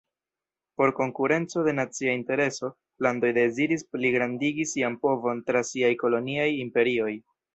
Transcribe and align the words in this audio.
Por 0.75 0.93
konkurenco 0.99 1.63
de 1.67 1.73
nacia 1.79 2.15
intereso, 2.19 2.71
landoj 3.07 3.31
deziris 3.39 3.85
pligrandigi 3.97 4.67
sian 4.73 4.97
povon 5.05 5.45
tra 5.51 5.65
siaj 5.73 5.93
koloniaj 6.07 6.51
imperioj. 6.65 7.13